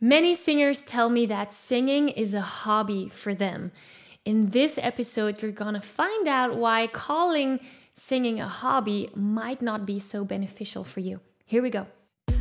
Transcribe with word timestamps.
Many 0.00 0.36
singers 0.36 0.82
tell 0.82 1.10
me 1.10 1.26
that 1.26 1.52
singing 1.52 2.08
is 2.08 2.32
a 2.32 2.40
hobby 2.40 3.08
for 3.08 3.34
them. 3.34 3.72
In 4.24 4.50
this 4.50 4.78
episode, 4.80 5.42
you're 5.42 5.50
gonna 5.50 5.80
find 5.80 6.28
out 6.28 6.54
why 6.54 6.86
calling 6.86 7.58
singing 7.94 8.40
a 8.40 8.46
hobby 8.46 9.10
might 9.16 9.60
not 9.60 9.84
be 9.84 9.98
so 9.98 10.24
beneficial 10.24 10.84
for 10.84 11.00
you. 11.00 11.18
Here 11.44 11.62
we 11.62 11.70
go. 11.70 11.88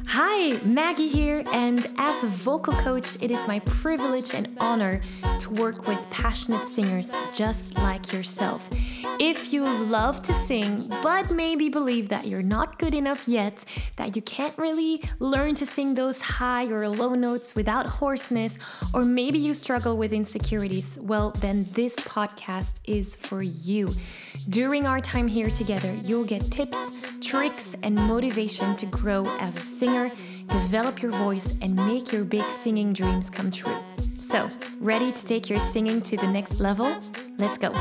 Hi, 0.09 0.63
Maggie 0.65 1.07
here, 1.07 1.43
and 1.51 1.87
as 1.97 2.23
a 2.23 2.27
vocal 2.27 2.73
coach, 2.73 3.17
it 3.23 3.31
is 3.31 3.47
my 3.47 3.59
privilege 3.61 4.35
and 4.35 4.55
honor 4.59 5.01
to 5.39 5.49
work 5.49 5.87
with 5.87 5.99
passionate 6.11 6.67
singers 6.67 7.11
just 7.33 7.75
like 7.79 8.13
yourself. 8.13 8.69
If 9.19 9.51
you 9.51 9.65
love 9.65 10.21
to 10.23 10.33
sing, 10.33 10.89
but 11.01 11.31
maybe 11.31 11.69
believe 11.69 12.09
that 12.09 12.27
you're 12.27 12.43
not 12.43 12.77
good 12.77 12.93
enough 12.93 13.27
yet, 13.27 13.65
that 13.95 14.15
you 14.15 14.21
can't 14.21 14.55
really 14.59 15.01
learn 15.17 15.55
to 15.55 15.65
sing 15.65 15.95
those 15.95 16.21
high 16.21 16.67
or 16.67 16.87
low 16.87 17.15
notes 17.15 17.55
without 17.55 17.87
hoarseness, 17.87 18.59
or 18.93 19.05
maybe 19.05 19.39
you 19.39 19.55
struggle 19.55 19.97
with 19.97 20.13
insecurities, 20.13 20.99
well, 21.01 21.31
then 21.39 21.65
this 21.71 21.95
podcast 21.95 22.73
is 22.83 23.15
for 23.15 23.41
you. 23.41 23.91
During 24.49 24.85
our 24.85 25.01
time 25.01 25.27
here 25.27 25.49
together, 25.49 25.95
you'll 26.03 26.25
get 26.25 26.51
tips, 26.51 26.77
tricks, 27.19 27.75
and 27.81 27.95
motivation 27.95 28.75
to 28.75 28.85
grow 28.85 29.25
as 29.39 29.57
a 29.57 29.61
singer, 29.61 30.11
develop 30.49 31.01
your 31.01 31.11
voice, 31.11 31.55
and 31.61 31.75
make 31.75 32.11
your 32.11 32.23
big 32.23 32.47
singing 32.51 32.93
dreams 32.93 33.31
come 33.31 33.49
true. 33.49 33.79
So, 34.19 34.47
ready 34.79 35.11
to 35.11 35.25
take 35.25 35.49
your 35.49 35.59
singing 35.59 36.03
to 36.03 36.17
the 36.17 36.27
next 36.27 36.59
level? 36.59 36.95
Let's 37.39 37.57
go. 37.57 37.73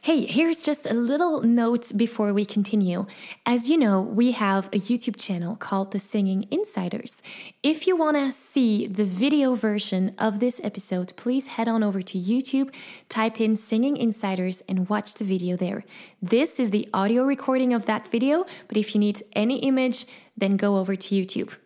Hey, 0.00 0.26
here's 0.26 0.62
just 0.62 0.86
a 0.86 0.94
little 0.94 1.42
note 1.42 1.90
before 1.96 2.32
we 2.32 2.44
continue. 2.44 3.06
As 3.44 3.68
you 3.68 3.76
know, 3.76 4.00
we 4.00 4.30
have 4.30 4.68
a 4.68 4.78
YouTube 4.78 5.16
channel 5.16 5.56
called 5.56 5.90
The 5.90 5.98
Singing 5.98 6.46
Insiders. 6.52 7.20
If 7.64 7.84
you 7.84 7.96
want 7.96 8.16
to 8.16 8.30
see 8.30 8.86
the 8.86 9.04
video 9.04 9.56
version 9.56 10.14
of 10.16 10.38
this 10.38 10.60
episode, 10.62 11.16
please 11.16 11.48
head 11.48 11.66
on 11.66 11.82
over 11.82 12.00
to 12.00 12.16
YouTube, 12.16 12.72
type 13.08 13.40
in 13.40 13.56
Singing 13.56 13.96
Insiders, 13.96 14.62
and 14.68 14.88
watch 14.88 15.14
the 15.14 15.24
video 15.24 15.56
there. 15.56 15.84
This 16.22 16.60
is 16.60 16.70
the 16.70 16.88
audio 16.94 17.24
recording 17.24 17.72
of 17.74 17.86
that 17.86 18.06
video, 18.06 18.46
but 18.68 18.76
if 18.76 18.94
you 18.94 19.00
need 19.00 19.24
any 19.32 19.58
image, 19.58 20.06
then 20.36 20.56
go 20.56 20.76
over 20.76 20.94
to 20.94 21.14
YouTube. 21.14 21.56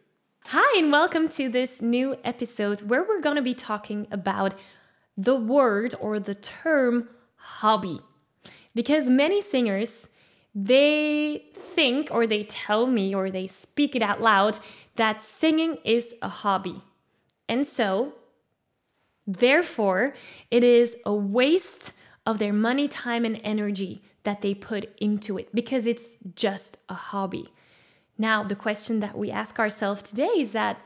Hi, 0.47 0.79
and 0.79 0.91
welcome 0.91 1.29
to 1.31 1.51
this 1.51 1.83
new 1.83 2.17
episode 2.25 2.89
where 2.89 3.05
we're 3.05 3.21
going 3.21 3.37
to 3.37 3.43
be 3.43 3.55
talking 3.55 4.07
about 4.11 4.55
the 5.19 5.37
word 5.37 5.95
or 6.01 6.19
the 6.19 6.35
term 6.35 7.11
hobby 7.37 8.01
because 8.75 9.09
many 9.09 9.41
singers 9.41 10.09
they 10.55 11.45
think 11.57 12.09
or 12.11 12.27
they 12.27 12.45
tell 12.45 12.87
me 12.87 13.15
or 13.15 13.31
they 13.31 13.47
speak 13.47 13.97
it 13.97 14.03
out 14.03 14.21
loud 14.21 14.59
that 14.97 15.23
singing 15.23 15.79
is 15.85 16.15
a 16.21 16.29
hobby. 16.29 16.83
And 17.49 17.67
so, 17.67 18.15
therefore, 19.27 20.15
it 20.51 20.63
is 20.63 20.97
a 21.07 21.15
waste 21.15 21.93
of 22.27 22.39
their 22.39 22.53
money, 22.53 22.87
time, 22.89 23.25
and 23.25 23.41
energy 23.43 24.03
that 24.25 24.43
they 24.43 24.55
put 24.55 24.95
into 24.99 25.39
it 25.39 25.55
because 25.55 25.87
it's 25.87 26.17
just 26.35 26.79
a 26.89 26.95
hobby. 26.95 27.53
Now, 28.19 28.45
the 28.45 28.55
question 28.55 29.01
that 29.01 29.17
we 29.17 29.31
ask 29.31 29.59
ourselves 29.59 30.03
today 30.03 30.31
is 30.37 30.53
that 30.53 30.81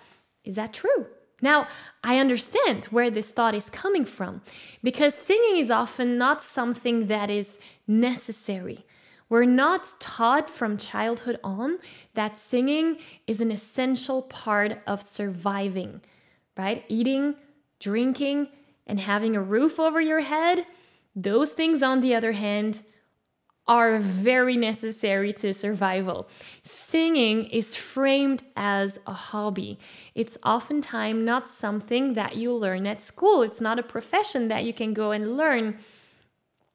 is 0.44 0.54
that 0.54 0.72
true? 0.72 1.06
Now, 1.42 1.68
I 2.02 2.18
understand 2.18 2.86
where 2.86 3.10
this 3.10 3.28
thought 3.28 3.54
is 3.54 3.68
coming 3.68 4.04
from 4.04 4.40
because 4.82 5.14
singing 5.14 5.58
is 5.58 5.70
often 5.70 6.16
not 6.16 6.42
something 6.42 7.08
that 7.08 7.30
is 7.30 7.58
necessary. 7.86 8.86
We're 9.28 9.44
not 9.44 9.92
taught 9.98 10.48
from 10.48 10.76
childhood 10.76 11.38
on 11.42 11.78
that 12.14 12.36
singing 12.36 12.98
is 13.26 13.40
an 13.40 13.50
essential 13.50 14.22
part 14.22 14.80
of 14.86 15.02
surviving, 15.02 16.00
right? 16.56 16.84
Eating, 16.88 17.34
drinking, 17.80 18.48
and 18.86 19.00
having 19.00 19.34
a 19.34 19.42
roof 19.42 19.80
over 19.80 20.00
your 20.00 20.20
head, 20.20 20.64
those 21.14 21.50
things, 21.50 21.82
on 21.82 22.00
the 22.00 22.14
other 22.14 22.32
hand, 22.32 22.82
are 23.68 23.98
very 23.98 24.56
necessary 24.56 25.32
to 25.32 25.52
survival. 25.52 26.28
Singing 26.62 27.46
is 27.46 27.74
framed 27.74 28.44
as 28.56 28.98
a 29.06 29.12
hobby. 29.12 29.78
It's 30.14 30.38
oftentimes 30.44 31.24
not 31.24 31.48
something 31.48 32.14
that 32.14 32.36
you 32.36 32.52
learn 32.52 32.86
at 32.86 33.02
school. 33.02 33.42
It's 33.42 33.60
not 33.60 33.78
a 33.78 33.82
profession 33.82 34.48
that 34.48 34.64
you 34.64 34.72
can 34.72 34.94
go 34.94 35.10
and 35.10 35.36
learn. 35.36 35.78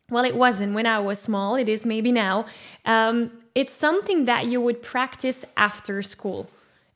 Well, 0.10 0.26
it 0.26 0.36
wasn't 0.36 0.74
when 0.74 0.86
I 0.86 1.00
was 1.00 1.20
small, 1.20 1.56
it 1.56 1.70
is 1.70 1.86
maybe 1.86 2.12
now. 2.12 2.46
Um, 2.84 3.32
it's 3.56 3.74
something 3.74 4.26
that 4.26 4.48
you 4.48 4.60
would 4.60 4.82
practice 4.82 5.46
after 5.56 6.02
school 6.02 6.50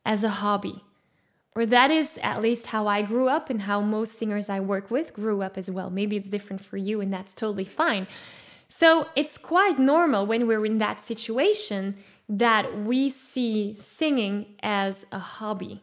as 0.04 0.22
a 0.22 0.28
hobby. 0.28 0.82
Or 1.54 1.64
that 1.64 1.90
is 1.90 2.18
at 2.22 2.42
least 2.42 2.66
how 2.66 2.86
I 2.86 3.00
grew 3.00 3.28
up 3.28 3.48
and 3.48 3.62
how 3.62 3.80
most 3.80 4.18
singers 4.18 4.50
I 4.50 4.60
work 4.60 4.90
with 4.90 5.14
grew 5.14 5.40
up 5.40 5.56
as 5.56 5.70
well. 5.70 5.88
Maybe 5.88 6.16
it's 6.16 6.28
different 6.28 6.62
for 6.62 6.76
you, 6.76 7.00
and 7.00 7.10
that's 7.10 7.34
totally 7.34 7.64
fine. 7.64 8.06
So 8.68 9.08
it's 9.14 9.38
quite 9.38 9.78
normal 9.78 10.26
when 10.26 10.46
we're 10.46 10.66
in 10.66 10.78
that 10.78 11.00
situation 11.00 11.96
that 12.28 12.76
we 12.78 13.08
see 13.08 13.74
singing 13.76 14.56
as 14.62 15.06
a 15.12 15.18
hobby. 15.18 15.82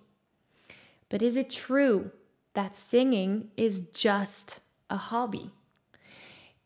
But 1.09 1.21
is 1.21 1.38
it 1.38 1.49
true 1.49 2.11
that 2.53 2.75
singing 2.75 3.49
is 3.55 3.81
just 3.94 4.59
a 4.89 4.97
hobby? 4.97 5.51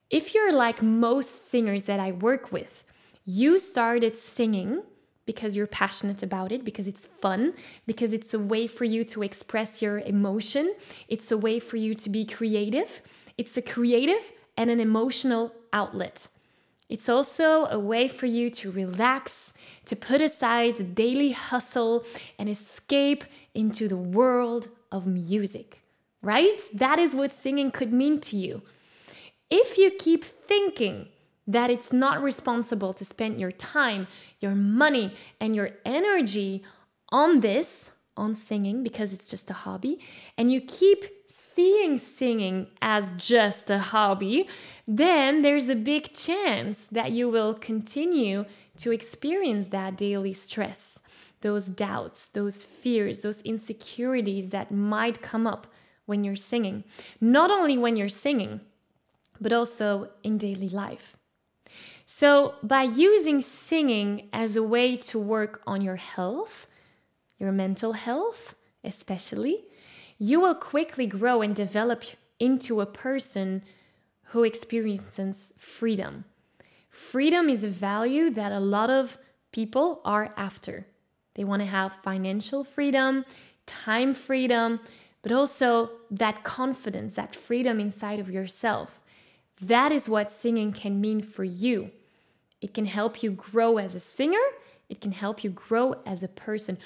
If 0.09 0.33
you're 0.33 0.53
like 0.53 0.81
most 0.81 1.50
singers 1.50 1.83
that 1.83 2.00
I 2.00 2.11
work 2.11 2.51
with, 2.51 2.84
you 3.25 3.59
started 3.59 4.17
singing 4.17 4.84
because 5.25 5.57
you're 5.57 5.67
passionate 5.67 6.23
about 6.23 6.53
it, 6.53 6.63
because 6.63 6.88
it's 6.88 7.05
fun, 7.05 7.53
because 7.85 8.13
it's 8.13 8.34
a 8.34 8.39
way 8.39 8.66
for 8.66 8.85
you 8.85 9.03
to 9.03 9.22
express 9.22 9.81
your 9.81 9.99
emotion, 9.99 10.73
it's 11.09 11.31
a 11.31 11.38
way 11.38 11.59
for 11.59 11.75
you 11.75 11.94
to 11.94 12.09
be 12.09 12.25
creative. 12.25 13.01
It's 13.38 13.57
a 13.57 13.61
creative 13.61 14.31
and 14.55 14.72
an 14.72 14.79
emotional 14.79 15.51
outlet. 15.79 16.27
It's 16.89 17.09
also 17.09 17.65
a 17.65 17.79
way 17.91 18.07
for 18.07 18.27
you 18.38 18.49
to 18.59 18.71
relax, 18.71 19.53
to 19.85 19.95
put 19.95 20.21
aside 20.21 20.77
the 20.77 20.83
daily 21.03 21.31
hustle 21.33 22.05
and 22.39 22.47
escape 22.49 23.23
into 23.53 23.87
the 23.87 24.03
world 24.19 24.69
of 24.91 25.05
music, 25.05 25.69
right? 26.21 26.59
That 26.73 26.97
is 26.97 27.13
what 27.13 27.31
singing 27.43 27.71
could 27.71 27.91
mean 27.91 28.19
to 28.21 28.35
you. 28.37 28.61
If 29.49 29.77
you 29.77 29.91
keep 29.91 30.23
thinking 30.23 31.09
that 31.45 31.69
it's 31.69 31.93
not 31.93 32.23
responsible 32.23 32.93
to 32.93 33.05
spend 33.05 33.39
your 33.39 33.51
time, 33.51 34.07
your 34.39 34.55
money, 34.55 35.13
and 35.39 35.55
your 35.55 35.71
energy 35.85 36.63
on 37.09 37.39
this, 37.39 37.91
on 38.17 38.35
singing 38.35 38.83
because 38.83 39.13
it's 39.13 39.29
just 39.29 39.50
a 39.50 39.53
hobby, 39.53 40.00
and 40.38 40.51
you 40.51 40.61
keep 40.61 41.05
seeing 41.28 41.97
singing 41.97 42.67
as 42.81 43.11
just 43.17 43.69
a 43.69 43.79
hobby, 43.79 44.47
then 44.88 45.41
there's 45.41 45.69
a 45.69 45.75
big 45.75 46.13
chance 46.13 46.85
that 46.85 47.11
you 47.11 47.29
will 47.29 47.53
continue 47.53 48.45
to 48.78 48.91
experience 48.91 49.67
that 49.67 49.97
daily 49.97 50.33
stress, 50.33 51.03
those 51.41 51.67
doubts, 51.67 52.28
those 52.29 52.63
fears, 52.63 53.22
those 53.22 53.41
insecurities 53.41 54.49
that 54.49 54.72
might 54.72 55.22
come 55.22 55.45
up 55.45 55.67
when 56.05 56.23
you're 56.23 56.35
singing. 56.35 56.84
Not 57.19 57.51
only 57.51 57.78
when 57.78 57.95
you're 57.95 58.09
singing, 58.09 58.61
but 59.39 59.53
also 59.53 60.09
in 60.23 60.38
daily 60.38 60.69
life. 60.69 61.17
So, 62.05 62.55
by 62.63 62.84
using 62.84 63.41
singing 63.41 64.29
as 64.31 64.55
a 64.55 64.63
way 64.63 64.95
to 64.95 65.19
work 65.19 65.61
on 65.67 65.81
your 65.81 65.97
health, 65.97 66.66
your 67.39 67.51
mental 67.51 67.93
health, 67.93 68.55
especially, 68.83 69.65
you 70.17 70.39
will 70.39 70.55
quickly 70.55 71.05
grow 71.05 71.41
and 71.41 71.55
develop 71.55 72.03
into 72.39 72.81
a 72.81 72.85
person 72.85 73.63
who 74.31 74.43
experiences 74.43 75.53
freedom. 75.57 76.25
Freedom 76.89 77.49
is 77.49 77.63
a 77.63 77.69
value 77.69 78.29
that 78.31 78.51
a 78.51 78.59
lot 78.59 78.89
of 78.89 79.17
people 79.51 80.01
are 80.03 80.33
after. 80.35 80.87
They 81.35 81.43
want 81.43 81.61
to 81.61 81.67
have 81.67 81.93
financial 82.03 82.63
freedom, 82.63 83.25
time 83.65 84.13
freedom, 84.13 84.79
but 85.21 85.31
also 85.31 85.91
that 86.09 86.43
confidence, 86.43 87.13
that 87.13 87.35
freedom 87.35 87.79
inside 87.79 88.19
of 88.19 88.29
yourself. 88.29 88.99
That 89.61 89.91
is 89.91 90.09
what 90.09 90.31
singing 90.31 90.73
can 90.73 90.99
mean 90.99 91.22
for 91.22 91.43
you. 91.43 91.91
It 92.61 92.73
can 92.73 92.85
help 92.85 93.22
you 93.22 93.31
grow 93.31 93.78
as 93.78 93.93
a 93.93 93.99
singer, 93.99 94.45
it 94.90 95.01
can 95.01 95.11
help 95.11 95.43
you 95.43 95.49
grow 95.49 96.01
as 96.05 96.23
a 96.23 96.28
person 96.28 96.78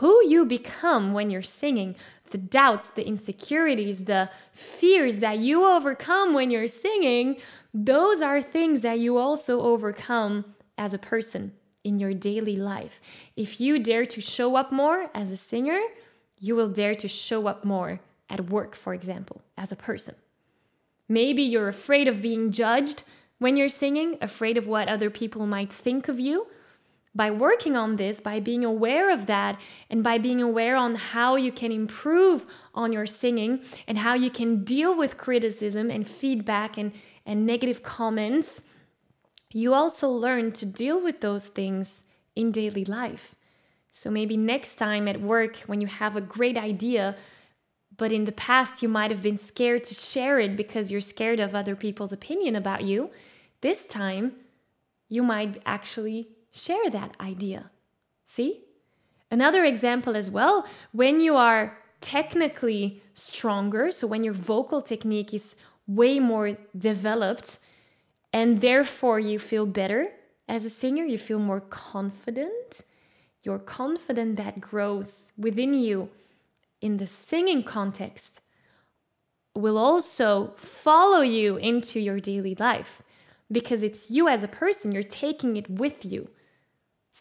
who 0.00 0.26
you 0.26 0.46
become 0.46 1.12
when 1.12 1.28
you're 1.28 1.42
singing, 1.42 1.94
the 2.30 2.38
doubts, 2.38 2.88
the 2.88 3.06
insecurities, 3.06 4.06
the 4.06 4.30
fears 4.52 5.16
that 5.16 5.38
you 5.38 5.68
overcome 5.68 6.32
when 6.32 6.50
you're 6.50 6.68
singing, 6.68 7.36
those 7.74 8.22
are 8.22 8.40
things 8.40 8.80
that 8.80 8.98
you 8.98 9.18
also 9.18 9.60
overcome 9.60 10.54
as 10.78 10.94
a 10.94 10.98
person 10.98 11.52
in 11.84 11.98
your 11.98 12.14
daily 12.14 12.56
life. 12.56 12.98
If 13.36 13.60
you 13.60 13.78
dare 13.78 14.06
to 14.06 14.22
show 14.22 14.56
up 14.56 14.72
more 14.72 15.10
as 15.14 15.32
a 15.32 15.36
singer, 15.36 15.80
you 16.40 16.56
will 16.56 16.70
dare 16.70 16.94
to 16.94 17.06
show 17.06 17.46
up 17.46 17.66
more 17.66 18.00
at 18.30 18.48
work, 18.48 18.74
for 18.74 18.94
example, 18.94 19.42
as 19.58 19.70
a 19.70 19.76
person. 19.76 20.14
Maybe 21.08 21.42
you're 21.42 21.68
afraid 21.68 22.08
of 22.08 22.22
being 22.22 22.52
judged 22.52 23.02
when 23.38 23.58
you're 23.58 23.68
singing, 23.68 24.16
afraid 24.22 24.56
of 24.56 24.66
what 24.66 24.88
other 24.88 25.10
people 25.10 25.46
might 25.46 25.70
think 25.70 26.08
of 26.08 26.18
you. 26.18 26.46
By 27.14 27.30
working 27.30 27.76
on 27.76 27.96
this, 27.96 28.20
by 28.20 28.38
being 28.38 28.64
aware 28.64 29.12
of 29.12 29.26
that, 29.26 29.60
and 29.88 30.02
by 30.02 30.18
being 30.18 30.40
aware 30.40 30.76
on 30.76 30.94
how 30.94 31.36
you 31.36 31.50
can 31.50 31.72
improve 31.72 32.46
on 32.74 32.92
your 32.92 33.06
singing 33.06 33.60
and 33.88 33.98
how 33.98 34.14
you 34.14 34.30
can 34.30 34.62
deal 34.62 34.96
with 34.96 35.18
criticism 35.18 35.90
and 35.90 36.06
feedback 36.06 36.78
and, 36.78 36.92
and 37.26 37.44
negative 37.44 37.82
comments, 37.82 38.62
you 39.52 39.74
also 39.74 40.08
learn 40.08 40.52
to 40.52 40.64
deal 40.64 41.02
with 41.02 41.20
those 41.20 41.46
things 41.48 42.04
in 42.36 42.52
daily 42.52 42.84
life. 42.84 43.34
So 43.90 44.08
maybe 44.08 44.36
next 44.36 44.76
time 44.76 45.08
at 45.08 45.20
work, 45.20 45.56
when 45.66 45.80
you 45.80 45.88
have 45.88 46.14
a 46.14 46.20
great 46.20 46.56
idea, 46.56 47.16
but 47.96 48.12
in 48.12 48.24
the 48.24 48.32
past 48.32 48.82
you 48.82 48.88
might 48.88 49.10
have 49.10 49.22
been 49.22 49.36
scared 49.36 49.82
to 49.84 49.94
share 49.94 50.38
it 50.38 50.56
because 50.56 50.92
you're 50.92 51.00
scared 51.00 51.40
of 51.40 51.56
other 51.56 51.74
people's 51.74 52.12
opinion 52.12 52.54
about 52.54 52.84
you, 52.84 53.10
this 53.62 53.88
time 53.88 54.36
you 55.08 55.24
might 55.24 55.60
actually 55.66 56.28
share 56.50 56.90
that 56.90 57.16
idea. 57.20 57.70
See? 58.24 58.64
Another 59.30 59.64
example 59.64 60.16
as 60.16 60.30
well, 60.30 60.66
when 60.92 61.20
you 61.20 61.36
are 61.36 61.78
technically 62.00 63.02
stronger, 63.14 63.90
so 63.90 64.06
when 64.06 64.24
your 64.24 64.34
vocal 64.34 64.82
technique 64.82 65.32
is 65.32 65.56
way 65.86 66.18
more 66.18 66.56
developed, 66.76 67.58
and 68.32 68.60
therefore 68.60 69.20
you 69.20 69.38
feel 69.38 69.66
better 69.66 70.08
as 70.48 70.64
a 70.64 70.70
singer, 70.70 71.04
you 71.04 71.18
feel 71.18 71.38
more 71.38 71.60
confident. 71.60 72.82
Your 73.44 73.58
confidence 73.58 74.36
that 74.38 74.60
grows 74.60 75.32
within 75.38 75.74
you 75.74 76.10
in 76.80 76.96
the 76.96 77.06
singing 77.06 77.62
context 77.62 78.40
will 79.54 79.78
also 79.78 80.52
follow 80.56 81.20
you 81.20 81.56
into 81.56 82.00
your 82.00 82.20
daily 82.20 82.54
life 82.54 83.02
because 83.50 83.82
it's 83.82 84.10
you 84.10 84.28
as 84.28 84.42
a 84.42 84.48
person, 84.48 84.92
you're 84.92 85.02
taking 85.02 85.56
it 85.56 85.68
with 85.68 86.04
you. 86.04 86.30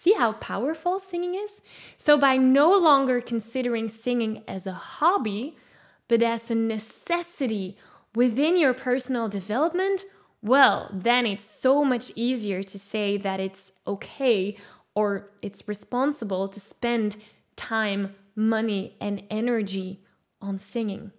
See 0.01 0.13
how 0.13 0.31
powerful 0.31 0.98
singing 0.98 1.36
is? 1.36 1.60
So, 1.98 2.18
by 2.18 2.38
no 2.38 2.72
longer 2.78 3.19
considering 3.19 3.90
singing 3.90 4.44
as 4.48 4.66
a 4.66 4.72
hobby, 4.72 5.57
but 6.07 6.24
as 6.24 6.50
a 6.50 6.56
necessity 6.56 7.78
within 8.16 8.57
your 8.57 8.74
personal 8.74 9.28
development, 9.28 10.06
well, 10.42 10.90
then 10.94 11.25
it's 11.25 11.44
so 11.44 11.84
much 11.84 12.13
easier 12.16 12.63
to 12.63 12.80
say 12.80 13.18
that 13.18 13.42
it's 13.42 13.74
okay 13.86 14.56
or 14.96 15.31
it's 15.42 15.68
responsible 15.68 16.48
to 16.48 16.62
spend 16.62 17.18
time, 17.57 18.16
money, 18.38 18.95
and 19.02 19.24
energy 19.30 20.06
on 20.42 20.57
singing. 20.57 21.12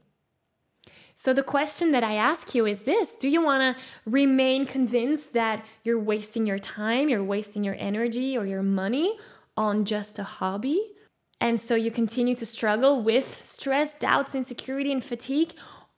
So, 1.22 1.34
the 1.34 1.42
question 1.42 1.92
that 1.92 2.02
I 2.02 2.14
ask 2.14 2.54
you 2.54 2.64
is 2.64 2.80
this 2.84 3.12
Do 3.12 3.28
you 3.28 3.42
want 3.42 3.76
to 3.76 3.82
remain 4.06 4.64
convinced 4.64 5.34
that 5.34 5.62
you're 5.84 5.98
wasting 5.98 6.46
your 6.46 6.58
time, 6.58 7.10
you're 7.10 7.22
wasting 7.22 7.62
your 7.62 7.76
energy, 7.78 8.38
or 8.38 8.46
your 8.46 8.62
money 8.62 9.18
on 9.54 9.84
just 9.84 10.18
a 10.18 10.24
hobby? 10.24 10.92
And 11.38 11.60
so 11.60 11.74
you 11.74 11.90
continue 11.90 12.34
to 12.36 12.46
struggle 12.46 13.02
with 13.02 13.42
stress, 13.44 13.98
doubts, 13.98 14.34
insecurity, 14.34 14.90
and 14.90 15.04
fatigue? 15.04 15.52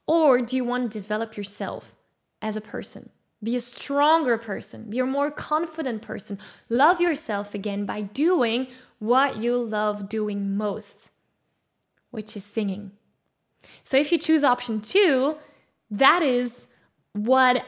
Or 0.08 0.42
do 0.42 0.56
you 0.56 0.64
want 0.64 0.90
to 0.90 0.98
develop 0.98 1.36
yourself 1.36 1.94
as 2.40 2.56
a 2.56 2.60
person? 2.60 3.10
Be 3.40 3.54
a 3.54 3.60
stronger 3.60 4.38
person, 4.38 4.90
be 4.90 4.98
a 4.98 5.06
more 5.06 5.30
confident 5.30 6.02
person. 6.02 6.36
Love 6.68 7.00
yourself 7.00 7.54
again 7.54 7.86
by 7.86 8.00
doing 8.00 8.66
what 8.98 9.36
you 9.36 9.56
love 9.56 10.08
doing 10.08 10.56
most, 10.56 11.12
which 12.10 12.36
is 12.36 12.42
singing. 12.42 12.90
So 13.84 13.96
if 13.96 14.12
you 14.12 14.18
choose 14.18 14.44
option 14.44 14.80
two, 14.80 15.36
that 15.90 16.22
is 16.22 16.68
what 17.12 17.64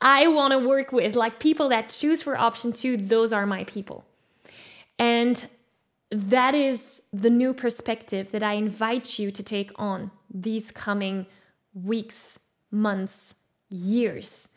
I 0.00 0.26
want 0.28 0.52
to 0.52 0.58
work 0.58 0.92
with. 0.92 1.16
Like 1.16 1.40
people 1.40 1.68
that 1.68 1.88
choose 1.88 2.22
for 2.22 2.36
option 2.36 2.72
two, 2.72 2.96
those 2.96 3.32
are 3.32 3.46
my 3.46 3.64
people. 3.64 4.04
And 4.98 5.48
that 6.10 6.54
is 6.54 7.02
the 7.12 7.30
new 7.30 7.52
perspective 7.52 8.30
that 8.32 8.42
I 8.42 8.54
invite 8.54 9.18
you 9.18 9.30
to 9.30 9.42
take 9.42 9.70
on 9.76 10.10
these 10.32 10.70
coming 10.70 11.26
weeks, 11.74 12.38
months, 12.70 13.34
years. 13.70 14.48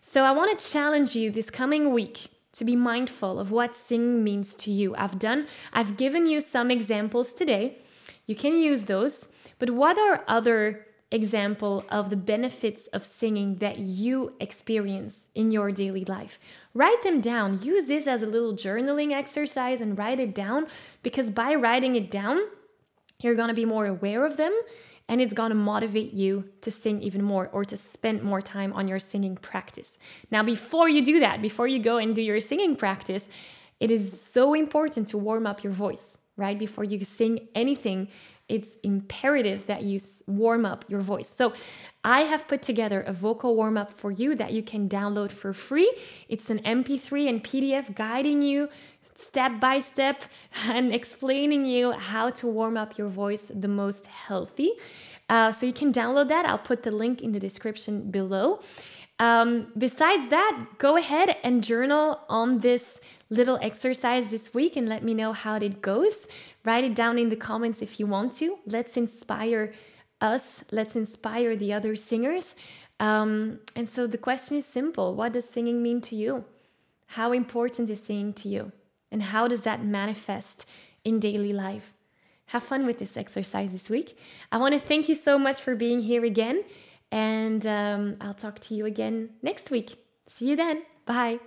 So 0.00 0.24
I 0.24 0.30
want 0.30 0.56
to 0.58 0.70
challenge 0.72 1.14
you 1.14 1.30
this 1.30 1.50
coming 1.50 1.92
week 1.92 2.28
to 2.52 2.64
be 2.64 2.74
mindful 2.74 3.38
of 3.38 3.50
what 3.50 3.76
singing 3.76 4.24
means 4.24 4.54
to 4.54 4.70
you. 4.70 4.94
I've 4.96 5.18
done, 5.18 5.46
I've 5.72 5.96
given 5.96 6.26
you 6.26 6.40
some 6.40 6.70
examples 6.70 7.32
today. 7.32 7.78
You 8.26 8.34
can 8.34 8.56
use 8.56 8.84
those. 8.84 9.28
But 9.60 9.70
what 9.70 9.96
are 9.96 10.24
other 10.26 10.86
example 11.12 11.84
of 11.88 12.10
the 12.10 12.16
benefits 12.16 12.88
of 12.88 13.04
singing 13.04 13.56
that 13.56 13.78
you 13.78 14.34
experience 14.40 15.28
in 15.36 15.52
your 15.52 15.70
daily 15.70 16.04
life? 16.04 16.40
Write 16.74 17.02
them 17.02 17.20
down. 17.20 17.62
Use 17.62 17.86
this 17.86 18.08
as 18.08 18.22
a 18.22 18.26
little 18.26 18.54
journaling 18.54 19.12
exercise 19.12 19.80
and 19.80 19.96
write 19.96 20.18
it 20.18 20.34
down 20.34 20.66
because 21.04 21.30
by 21.30 21.54
writing 21.54 21.94
it 21.94 22.10
down, 22.10 22.40
you're 23.20 23.36
going 23.36 23.48
to 23.48 23.54
be 23.54 23.64
more 23.64 23.86
aware 23.86 24.26
of 24.26 24.36
them 24.36 24.52
and 25.10 25.20
it's 25.20 25.34
going 25.34 25.50
to 25.50 25.56
motivate 25.56 26.12
you 26.14 26.44
to 26.60 26.70
sing 26.70 27.02
even 27.02 27.20
more 27.20 27.48
or 27.52 27.64
to 27.64 27.76
spend 27.76 28.22
more 28.22 28.40
time 28.40 28.72
on 28.72 28.86
your 28.86 29.00
singing 29.00 29.36
practice. 29.36 29.98
Now, 30.30 30.44
before 30.44 30.88
you 30.88 31.04
do 31.04 31.18
that, 31.18 31.42
before 31.42 31.66
you 31.66 31.80
go 31.80 31.98
and 31.98 32.14
do 32.14 32.22
your 32.22 32.40
singing 32.40 32.76
practice, 32.76 33.28
it 33.80 33.90
is 33.90 34.22
so 34.22 34.54
important 34.54 35.08
to 35.08 35.18
warm 35.18 35.48
up 35.48 35.64
your 35.64 35.72
voice, 35.72 36.16
right? 36.36 36.56
Before 36.56 36.84
you 36.84 37.04
sing 37.04 37.48
anything, 37.56 38.06
it's 38.50 38.70
imperative 38.82 39.66
that 39.66 39.82
you 39.82 40.00
warm 40.26 40.66
up 40.66 40.84
your 40.88 41.00
voice. 41.00 41.28
So, 41.28 41.54
I 42.02 42.22
have 42.22 42.48
put 42.48 42.62
together 42.62 43.02
a 43.02 43.12
vocal 43.12 43.54
warm 43.54 43.76
up 43.76 43.92
for 43.92 44.10
you 44.10 44.34
that 44.34 44.52
you 44.52 44.62
can 44.62 44.88
download 44.88 45.30
for 45.30 45.52
free. 45.52 45.92
It's 46.28 46.48
an 46.48 46.60
MP3 46.60 47.28
and 47.28 47.44
PDF 47.44 47.94
guiding 47.94 48.42
you 48.42 48.68
step 49.14 49.60
by 49.60 49.80
step 49.80 50.24
and 50.64 50.92
explaining 50.94 51.66
you 51.66 51.92
how 51.92 52.30
to 52.30 52.46
warm 52.46 52.76
up 52.76 52.98
your 52.98 53.08
voice 53.08 53.44
the 53.48 53.68
most 53.68 54.06
healthy. 54.06 54.72
Uh, 55.28 55.52
so, 55.52 55.64
you 55.66 55.72
can 55.72 55.92
download 55.92 56.28
that. 56.28 56.44
I'll 56.46 56.58
put 56.58 56.82
the 56.82 56.90
link 56.90 57.20
in 57.22 57.32
the 57.32 57.40
description 57.40 58.10
below. 58.10 58.60
Um, 59.20 59.66
besides 59.76 60.28
that, 60.28 60.66
go 60.78 60.96
ahead 60.96 61.36
and 61.44 61.62
journal 61.62 62.20
on 62.30 62.60
this 62.60 63.00
little 63.28 63.58
exercise 63.60 64.28
this 64.28 64.54
week 64.54 64.76
and 64.76 64.88
let 64.88 65.04
me 65.04 65.12
know 65.12 65.34
how 65.34 65.56
it 65.56 65.82
goes. 65.82 66.26
Write 66.64 66.84
it 66.84 66.94
down 66.94 67.18
in 67.18 67.28
the 67.28 67.36
comments 67.36 67.82
if 67.82 68.00
you 68.00 68.06
want 68.06 68.32
to. 68.36 68.58
Let's 68.66 68.96
inspire 68.96 69.74
us, 70.22 70.64
let's 70.72 70.96
inspire 70.96 71.54
the 71.54 71.70
other 71.70 71.94
singers. 71.96 72.56
Um, 72.98 73.60
and 73.76 73.86
so 73.86 74.06
the 74.06 74.18
question 74.18 74.56
is 74.56 74.64
simple 74.64 75.14
What 75.14 75.32
does 75.32 75.44
singing 75.44 75.82
mean 75.82 76.00
to 76.02 76.16
you? 76.16 76.44
How 77.08 77.32
important 77.32 77.90
is 77.90 78.02
singing 78.02 78.32
to 78.34 78.48
you? 78.48 78.72
And 79.12 79.22
how 79.22 79.48
does 79.48 79.62
that 79.62 79.84
manifest 79.84 80.64
in 81.04 81.20
daily 81.20 81.52
life? 81.52 81.92
Have 82.46 82.62
fun 82.62 82.86
with 82.86 82.98
this 82.98 83.18
exercise 83.18 83.72
this 83.72 83.90
week. 83.90 84.16
I 84.50 84.56
want 84.56 84.72
to 84.72 84.80
thank 84.80 85.10
you 85.10 85.14
so 85.14 85.38
much 85.38 85.60
for 85.60 85.74
being 85.74 86.00
here 86.00 86.24
again. 86.24 86.64
And 87.12 87.66
um, 87.66 88.16
I'll 88.20 88.34
talk 88.34 88.60
to 88.60 88.74
you 88.74 88.86
again 88.86 89.30
next 89.42 89.70
week. 89.70 89.96
See 90.26 90.50
you 90.50 90.56
then. 90.56 90.82
Bye. 91.06 91.40